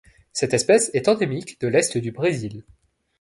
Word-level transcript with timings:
Cette 0.33 0.55
espèce 0.55 0.89
est 0.95 1.07
endémique 1.09 1.61
de 1.61 1.67
l'Est 1.67 1.95
du 1.99 2.11
Brésil. 2.11 2.63